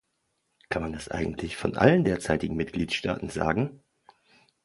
Kann 0.69 0.81
man 0.81 0.93
das 0.93 1.09
eigentlich 1.09 1.57
von 1.57 1.77
allen 1.77 2.03
derzeitigen 2.03 2.55
Mitgliedstaaten 2.55 3.29
sagen? 3.29 3.81